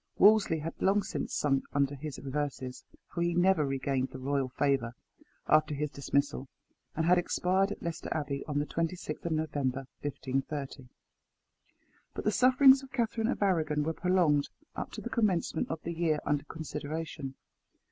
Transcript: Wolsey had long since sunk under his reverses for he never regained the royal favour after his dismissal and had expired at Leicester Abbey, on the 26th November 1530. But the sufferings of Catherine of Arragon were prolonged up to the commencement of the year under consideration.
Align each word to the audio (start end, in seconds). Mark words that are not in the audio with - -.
Wolsey 0.17 0.57
had 0.57 0.73
long 0.81 1.03
since 1.03 1.31
sunk 1.31 1.65
under 1.73 1.93
his 1.93 2.17
reverses 2.17 2.83
for 3.13 3.21
he 3.21 3.35
never 3.35 3.63
regained 3.63 4.09
the 4.09 4.17
royal 4.17 4.49
favour 4.49 4.95
after 5.47 5.75
his 5.75 5.91
dismissal 5.91 6.47
and 6.95 7.05
had 7.05 7.19
expired 7.19 7.71
at 7.71 7.83
Leicester 7.83 8.09
Abbey, 8.11 8.43
on 8.47 8.57
the 8.57 8.65
26th 8.65 9.29
November 9.29 9.85
1530. 10.01 10.89
But 12.15 12.23
the 12.23 12.31
sufferings 12.31 12.81
of 12.81 12.91
Catherine 12.91 13.27
of 13.27 13.43
Arragon 13.43 13.83
were 13.83 13.93
prolonged 13.93 14.49
up 14.75 14.91
to 14.93 15.01
the 15.01 15.09
commencement 15.11 15.69
of 15.69 15.79
the 15.83 15.93
year 15.93 16.17
under 16.25 16.45
consideration. 16.45 17.35